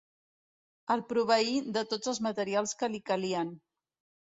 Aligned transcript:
El 0.95 1.03
proveí 1.11 1.53
de 1.77 1.85
tots 1.93 2.11
els 2.13 2.23
materials 2.29 2.75
que 2.83 2.93
li 2.97 3.05
calien. 3.13 3.55